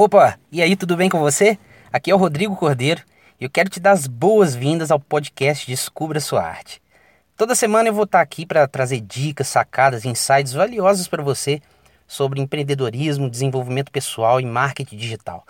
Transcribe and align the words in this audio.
Opa, 0.00 0.38
e 0.52 0.62
aí, 0.62 0.76
tudo 0.76 0.96
bem 0.96 1.08
com 1.08 1.18
você? 1.18 1.58
Aqui 1.92 2.08
é 2.08 2.14
o 2.14 2.18
Rodrigo 2.18 2.54
Cordeiro 2.54 3.02
e 3.40 3.42
eu 3.42 3.50
quero 3.50 3.68
te 3.68 3.80
dar 3.80 3.90
as 3.90 4.06
boas-vindas 4.06 4.92
ao 4.92 5.00
podcast 5.00 5.66
Descubra 5.66 6.20
Sua 6.20 6.40
Arte. 6.40 6.80
Toda 7.36 7.52
semana 7.56 7.88
eu 7.88 7.92
vou 7.92 8.04
estar 8.04 8.20
aqui 8.20 8.46
para 8.46 8.68
trazer 8.68 9.00
dicas, 9.00 9.48
sacadas, 9.48 10.04
insights 10.04 10.52
valiosos 10.52 11.08
para 11.08 11.20
você 11.20 11.60
sobre 12.06 12.40
empreendedorismo, 12.40 13.28
desenvolvimento 13.28 13.90
pessoal 13.90 14.40
e 14.40 14.46
marketing 14.46 14.96
digital. 14.96 15.44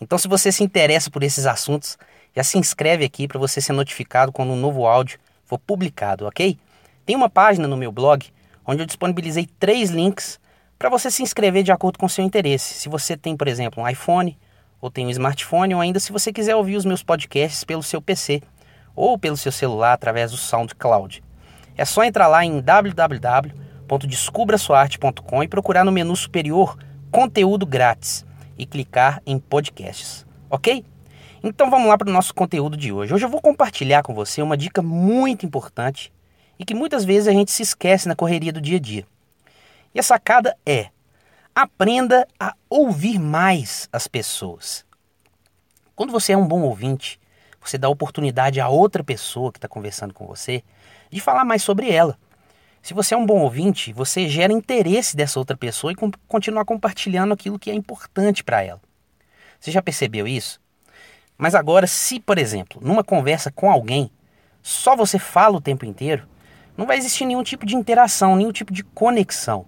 Então, 0.00 0.16
se 0.16 0.28
você 0.28 0.52
se 0.52 0.62
interessa 0.62 1.10
por 1.10 1.24
esses 1.24 1.44
assuntos, 1.44 1.98
já 2.32 2.44
se 2.44 2.58
inscreve 2.58 3.04
aqui 3.04 3.26
para 3.26 3.40
você 3.40 3.60
ser 3.60 3.72
notificado 3.72 4.30
quando 4.30 4.52
um 4.52 4.56
novo 4.56 4.86
áudio 4.86 5.18
for 5.44 5.58
publicado, 5.58 6.28
ok? 6.28 6.56
Tem 7.04 7.16
uma 7.16 7.28
página 7.28 7.66
no 7.66 7.76
meu 7.76 7.90
blog 7.90 8.24
onde 8.64 8.82
eu 8.82 8.86
disponibilizei 8.86 9.48
três 9.58 9.90
links 9.90 10.38
para 10.80 10.88
você 10.88 11.08
se 11.10 11.22
inscrever 11.22 11.62
de 11.62 11.70
acordo 11.70 11.98
com 11.98 12.06
o 12.06 12.08
seu 12.08 12.24
interesse. 12.24 12.72
Se 12.72 12.88
você 12.88 13.14
tem, 13.14 13.36
por 13.36 13.46
exemplo, 13.46 13.82
um 13.82 13.88
iPhone 13.88 14.38
ou 14.80 14.90
tem 14.90 15.06
um 15.06 15.10
smartphone, 15.10 15.74
ou 15.74 15.80
ainda 15.82 16.00
se 16.00 16.10
você 16.10 16.32
quiser 16.32 16.56
ouvir 16.56 16.76
os 16.76 16.86
meus 16.86 17.02
podcasts 17.02 17.64
pelo 17.64 17.82
seu 17.82 18.00
PC 18.00 18.40
ou 18.96 19.18
pelo 19.18 19.36
seu 19.36 19.52
celular 19.52 19.92
através 19.92 20.30
do 20.30 20.38
SoundCloud. 20.38 21.22
É 21.76 21.84
só 21.84 22.02
entrar 22.02 22.28
lá 22.28 22.46
em 22.46 22.62
www.descubrasuarte.com 22.62 25.42
e 25.42 25.48
procurar 25.48 25.84
no 25.84 25.92
menu 25.92 26.16
superior 26.16 26.78
Conteúdo 27.10 27.66
Grátis 27.66 28.24
e 28.56 28.64
clicar 28.64 29.20
em 29.26 29.38
Podcasts, 29.38 30.24
ok? 30.48 30.82
Então 31.44 31.70
vamos 31.70 31.88
lá 31.88 31.98
para 31.98 32.08
o 32.08 32.12
nosso 32.12 32.34
conteúdo 32.34 32.74
de 32.74 32.90
hoje. 32.90 33.12
Hoje 33.12 33.26
eu 33.26 33.30
vou 33.30 33.42
compartilhar 33.42 34.02
com 34.02 34.14
você 34.14 34.40
uma 34.40 34.56
dica 34.56 34.80
muito 34.80 35.44
importante 35.44 36.10
e 36.58 36.64
que 36.64 36.72
muitas 36.72 37.04
vezes 37.04 37.28
a 37.28 37.32
gente 37.32 37.52
se 37.52 37.62
esquece 37.62 38.08
na 38.08 38.16
correria 38.16 38.50
do 38.50 38.62
dia 38.62 38.78
a 38.78 38.80
dia. 38.80 39.04
E 39.94 40.00
a 40.00 40.02
sacada 40.02 40.56
é: 40.64 40.90
aprenda 41.54 42.26
a 42.38 42.54
ouvir 42.68 43.18
mais 43.18 43.88
as 43.92 44.06
pessoas. 44.06 44.84
Quando 45.94 46.12
você 46.12 46.32
é 46.32 46.36
um 46.36 46.46
bom 46.46 46.62
ouvinte, 46.62 47.20
você 47.60 47.76
dá 47.76 47.88
oportunidade 47.88 48.60
a 48.60 48.68
outra 48.68 49.04
pessoa 49.04 49.52
que 49.52 49.58
está 49.58 49.68
conversando 49.68 50.14
com 50.14 50.26
você 50.26 50.62
de 51.10 51.20
falar 51.20 51.44
mais 51.44 51.62
sobre 51.62 51.90
ela. 51.90 52.18
Se 52.82 52.94
você 52.94 53.14
é 53.14 53.18
um 53.18 53.26
bom 53.26 53.40
ouvinte, 53.40 53.92
você 53.92 54.26
gera 54.28 54.52
interesse 54.52 55.14
dessa 55.14 55.38
outra 55.38 55.56
pessoa 55.56 55.92
e 55.92 55.96
com, 55.96 56.10
continuar 56.26 56.64
compartilhando 56.64 57.34
aquilo 57.34 57.58
que 57.58 57.70
é 57.70 57.74
importante 57.74 58.42
para 58.42 58.62
ela. 58.62 58.80
Você 59.58 59.70
já 59.70 59.82
percebeu 59.82 60.26
isso? 60.26 60.58
Mas 61.36 61.54
agora, 61.54 61.86
se, 61.86 62.18
por 62.18 62.38
exemplo, 62.38 62.80
numa 62.82 63.04
conversa 63.04 63.50
com 63.50 63.70
alguém, 63.70 64.10
só 64.62 64.96
você 64.96 65.18
fala 65.18 65.58
o 65.58 65.60
tempo 65.60 65.84
inteiro, 65.84 66.26
não 66.76 66.86
vai 66.86 66.96
existir 66.96 67.26
nenhum 67.26 67.42
tipo 67.42 67.66
de 67.66 67.76
interação, 67.76 68.36
nenhum 68.36 68.52
tipo 68.52 68.72
de 68.72 68.82
conexão. 68.82 69.66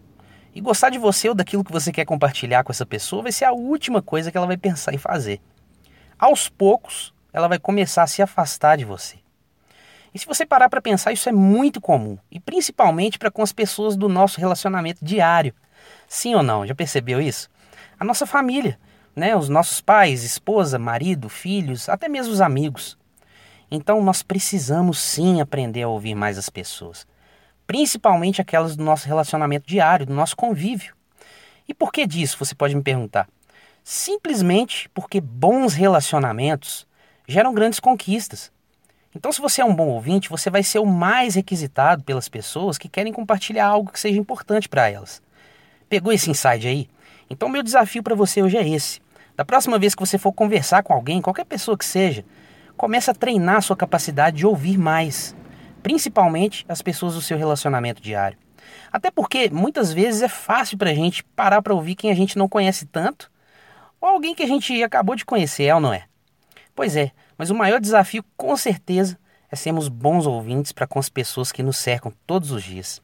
E 0.55 0.61
gostar 0.61 0.91
de 0.91 0.99
você 0.99 1.29
ou 1.29 1.35
daquilo 1.35 1.65
que 1.65 1.73
você 1.73 1.91
quer 1.91 2.05
compartilhar 2.05 2.63
com 2.63 2.73
essa 2.73 2.85
pessoa 2.85 3.23
vai 3.23 3.33
ser 3.33 3.47
a 3.47 3.53
última 3.53 4.03
coisa 4.03 4.31
que 4.31 4.37
ela 4.37 4.47
vai 4.47 4.59
pensar 4.59 4.93
em 4.93 4.99
fazer. 4.99 5.41
Aos 6.19 6.49
poucos, 6.49 7.15
ela 7.33 7.49
vai 7.49 7.59
começar 7.59 8.03
a 8.03 8.07
se 8.07 8.21
afastar 8.21 8.77
de 8.77 8.85
você. 8.85 9.17
E 10.15 10.19
se 10.19 10.27
você 10.27 10.45
parar 10.45 10.69
para 10.69 10.83
pensar, 10.83 11.11
isso 11.11 11.27
é 11.27 11.33
muito 11.33 11.81
comum, 11.81 12.19
e 12.31 12.39
principalmente 12.39 13.19
para 13.19 13.31
com 13.31 13.43
as 13.43 13.51
pessoas 13.51 13.97
do 13.97 14.11
nosso 14.11 14.39
relacionamento 14.39 15.03
diário. 15.03 15.55
Sim 16.07 16.35
ou 16.35 16.43
não? 16.43 16.67
Já 16.67 16.75
percebeu 16.75 17.19
isso? 17.19 17.49
A 17.99 18.05
nossa 18.05 18.27
família, 18.27 18.79
né? 19.17 19.35
Os 19.35 19.49
nossos 19.49 19.81
pais, 19.81 20.23
esposa, 20.23 20.79
marido, 20.79 21.31
filhos, 21.31 21.89
até 21.89 22.11
mesmo 22.11 22.31
os 22.31 22.43
amigos. 22.43 22.99
Então 23.71 24.03
nós 24.05 24.23
precisamos 24.23 24.99
sim 24.99 25.41
aprender 25.41 25.83
a 25.83 25.89
ouvir 25.89 26.15
mais 26.15 26.37
as 26.37 26.51
pessoas 26.51 27.07
principalmente 27.67 28.41
aquelas 28.41 28.77
do 28.77 28.85
nosso 28.85 29.07
relacionamento 29.07 29.67
diário, 29.67 30.07
do 30.07 30.15
nosso 30.15 30.37
convívio. 30.37 30.95
E 31.69 31.75
por 31.75 31.93
que 31.93 32.07
disso, 32.07 32.37
você 32.39 32.55
pode 32.55 32.75
me 32.75 32.83
perguntar? 32.83 33.29
Simplesmente 33.85 34.89
porque 34.91 35.21
bons 35.21 35.75
relacionamentos 35.75 36.87
geram 37.27 37.55
grandes 37.55 37.81
conquistas. 37.81 38.53
Então, 39.15 39.31
se 39.31 39.41
você 39.41 39.61
é 39.61 39.65
um 39.65 39.75
bom 39.75 39.89
ouvinte, 39.89 40.31
você 40.31 40.49
vai 40.49 40.63
ser 40.63 40.79
o 40.79 40.87
mais 40.87 41.35
requisitado 41.35 42.03
pelas 42.03 42.29
pessoas 42.29 42.79
que 42.79 42.89
querem 42.89 43.13
compartilhar 43.13 43.67
algo 43.67 43.93
que 43.93 44.01
seja 44.01 44.19
importante 44.19 44.69
para 44.69 44.89
elas. 44.91 45.21
Pegou 45.89 46.13
esse 46.13 46.31
insight 46.31 46.67
aí? 46.67 46.89
Então, 47.29 47.49
meu 47.49 47.63
desafio 47.63 48.03
para 48.03 48.15
você 48.15 48.43
hoje 48.43 48.57
é 48.57 48.67
esse. 48.67 49.01
Da 49.37 49.45
próxima 49.45 49.79
vez 49.79 49.95
que 49.95 50.01
você 50.01 50.17
for 50.19 50.33
conversar 50.33 50.83
com 50.83 50.93
alguém, 50.93 51.21
qualquer 51.21 51.45
pessoa 51.45 51.77
que 51.77 51.85
seja, 51.85 52.25
comece 52.77 53.11
a 53.11 53.15
treinar 53.15 53.57
a 53.57 53.61
sua 53.61 53.77
capacidade 53.77 54.39
de 54.39 54.47
ouvir 54.47 54.79
mais 54.79 55.35
principalmente 55.83 56.65
as 56.69 56.81
pessoas 56.81 57.15
do 57.15 57.21
seu 57.21 57.37
relacionamento 57.37 58.01
diário. 58.01 58.39
Até 58.91 59.11
porque 59.11 59.51
muitas 59.51 59.93
vezes 59.93 60.23
é 60.23 60.29
fácil 60.29 60.79
para 60.79 60.91
a 60.91 60.95
gente 60.95 61.25
parar 61.25 61.63
para 61.63 61.75
ouvir 61.75 61.95
quem 61.95 62.11
a 62.11 62.15
gente 62.15 62.39
não 62.39 62.49
conhece 62.49 62.87
tanto 62.87 63.31
ou 64.01 64.09
alguém 64.09 64.35
que 64.35 64.43
a 64.43 64.47
gente 64.47 64.83
acabou 64.83 65.15
de 65.15 65.25
conhecer, 65.25 65.65
é 65.65 65.75
ou 65.75 65.81
não 65.81 65.93
é? 65.93 66.05
Pois 66.75 66.97
é, 66.97 67.13
mas 67.37 67.51
o 67.51 67.55
maior 67.55 67.81
desafio 67.81 68.25
com 68.37 68.57
certeza 68.57 69.19
é 69.51 69.57
sermos 69.57 69.89
bons 69.89 70.27
ouvintes 70.27 70.73
para 70.73 70.87
com 70.87 70.99
as 70.99 71.09
pessoas 71.09 71.53
que 71.53 71.63
nos 71.63 71.77
cercam 71.77 72.13
todos 72.27 72.51
os 72.51 72.63
dias. 72.63 73.03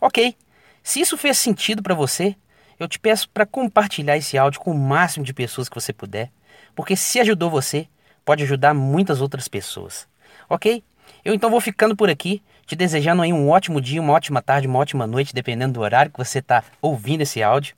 Ok, 0.00 0.36
se 0.82 1.00
isso 1.00 1.16
fez 1.16 1.36
sentido 1.38 1.82
para 1.82 1.94
você, 1.94 2.36
eu 2.78 2.88
te 2.88 2.98
peço 2.98 3.28
para 3.28 3.44
compartilhar 3.44 4.16
esse 4.16 4.38
áudio 4.38 4.60
com 4.60 4.70
o 4.70 4.78
máximo 4.78 5.24
de 5.24 5.34
pessoas 5.34 5.68
que 5.68 5.74
você 5.74 5.92
puder, 5.92 6.32
porque 6.74 6.96
se 6.96 7.20
ajudou 7.20 7.50
você, 7.50 7.88
pode 8.24 8.42
ajudar 8.44 8.72
muitas 8.72 9.20
outras 9.20 9.48
pessoas. 9.48 10.08
Ok? 10.48 10.82
Eu 11.24 11.34
então 11.34 11.50
vou 11.50 11.60
ficando 11.60 11.96
por 11.96 12.08
aqui, 12.10 12.42
te 12.66 12.76
desejando 12.76 13.22
aí 13.22 13.32
um 13.32 13.48
ótimo 13.48 13.80
dia, 13.80 14.00
uma 14.00 14.12
ótima 14.12 14.40
tarde, 14.40 14.66
uma 14.66 14.78
ótima 14.78 15.06
noite, 15.06 15.34
dependendo 15.34 15.74
do 15.74 15.80
horário 15.80 16.10
que 16.10 16.18
você 16.18 16.38
está 16.38 16.62
ouvindo 16.80 17.22
esse 17.22 17.42
áudio. 17.42 17.74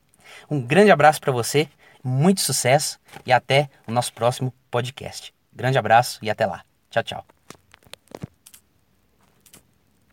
Um 0.51 0.61
grande 0.61 0.91
abraço 0.91 1.21
para 1.21 1.33
você, 1.33 1.69
muito 2.03 2.41
sucesso 2.41 2.99
e 3.25 3.33
até 3.33 3.69
o 3.87 3.93
nosso 3.93 4.13
próximo 4.13 4.53
podcast. 4.71 5.33
Grande 5.53 5.79
abraço 5.79 6.19
e 6.23 6.31
até 6.31 6.47
lá. 6.47 6.63
Tchau, 6.91 7.03
tchau. 7.03 7.42